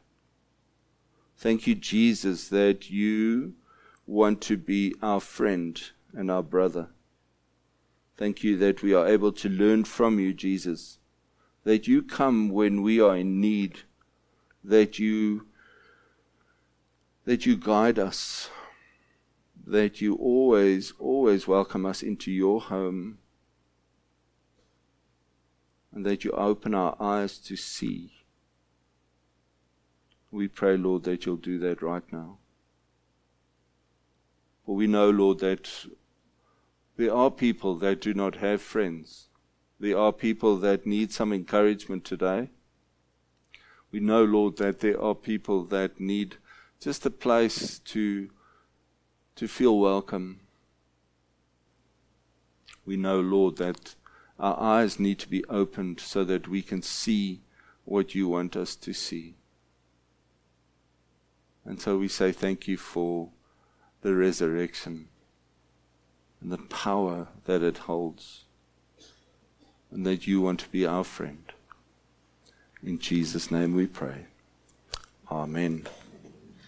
Thank 1.36 1.66
you, 1.66 1.74
Jesus, 1.74 2.48
that 2.48 2.90
you 2.90 3.54
want 4.06 4.40
to 4.42 4.56
be 4.56 4.94
our 5.02 5.20
friend 5.20 5.80
and 6.14 6.30
our 6.30 6.42
brother. 6.42 6.88
Thank 8.16 8.42
you 8.42 8.56
that 8.58 8.82
we 8.82 8.94
are 8.94 9.06
able 9.06 9.32
to 9.32 9.48
learn 9.48 9.84
from 9.84 10.18
you, 10.18 10.32
Jesus. 10.32 10.98
That 11.64 11.88
you 11.88 12.02
come 12.02 12.50
when 12.50 12.82
we 12.82 13.00
are 13.00 13.16
in 13.16 13.40
need. 13.40 13.80
That 14.62 14.98
you 14.98 15.46
that 17.24 17.46
you 17.46 17.56
guide 17.56 17.98
us. 17.98 18.50
That 19.66 20.00
you 20.00 20.14
always, 20.16 20.92
always 20.98 21.48
welcome 21.48 21.86
us 21.86 22.02
into 22.02 22.30
your 22.30 22.60
home. 22.60 23.18
And 25.92 26.04
that 26.04 26.24
you 26.24 26.32
open 26.32 26.74
our 26.74 26.96
eyes 27.00 27.38
to 27.38 27.56
see. 27.56 28.12
We 30.30 30.48
pray, 30.48 30.76
Lord, 30.76 31.04
that 31.04 31.24
you'll 31.24 31.36
do 31.36 31.58
that 31.60 31.80
right 31.80 32.02
now. 32.12 32.38
For 34.66 34.74
we 34.74 34.86
know, 34.86 35.10
Lord, 35.10 35.38
that 35.38 35.70
there 36.96 37.14
are 37.14 37.30
people 37.30 37.76
that 37.76 38.00
do 38.00 38.14
not 38.14 38.36
have 38.36 38.60
friends. 38.60 39.28
There 39.80 39.98
are 39.98 40.12
people 40.12 40.56
that 40.58 40.86
need 40.86 41.12
some 41.12 41.32
encouragement 41.32 42.04
today. 42.04 42.50
We 43.90 44.00
know, 44.00 44.24
Lord, 44.24 44.56
that 44.56 44.80
there 44.80 45.00
are 45.00 45.14
people 45.14 45.64
that 45.64 46.00
need 46.00 46.36
just 46.80 47.06
a 47.06 47.10
place 47.10 47.78
to, 47.80 48.30
to 49.36 49.48
feel 49.48 49.78
welcome. 49.78 50.40
We 52.84 52.96
know, 52.96 53.20
Lord, 53.20 53.56
that 53.56 53.94
our 54.38 54.60
eyes 54.60 54.98
need 54.98 55.18
to 55.20 55.28
be 55.28 55.44
opened 55.46 56.00
so 56.00 56.24
that 56.24 56.48
we 56.48 56.62
can 56.62 56.82
see 56.82 57.40
what 57.84 58.14
you 58.14 58.28
want 58.28 58.56
us 58.56 58.74
to 58.76 58.92
see. 58.92 59.34
And 61.64 61.80
so 61.80 61.96
we 61.96 62.08
say 62.08 62.32
thank 62.32 62.68
you 62.68 62.76
for 62.76 63.30
the 64.02 64.14
resurrection 64.14 65.08
and 66.40 66.52
the 66.52 66.58
power 66.58 67.28
that 67.44 67.62
it 67.62 67.78
holds, 67.78 68.43
and 69.94 70.04
that 70.04 70.26
you 70.26 70.40
want 70.40 70.58
to 70.60 70.68
be 70.68 70.84
our 70.84 71.04
friend. 71.04 71.52
In 72.82 72.98
Jesus' 72.98 73.50
name 73.50 73.74
we 73.74 73.86
pray. 73.86 74.26
Amen. 75.30 75.86